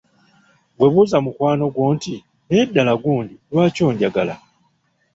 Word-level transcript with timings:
"Ggwe 0.73 0.87
buuza 0.93 1.17
mukwano 1.25 1.65
gwo 1.73 1.85
nti, 1.95 2.15
“Naye 2.47 2.63
ddala 2.69 2.93
gundi 3.03 3.35
lwaki 3.49 3.81
onjagala?""" 3.89 4.35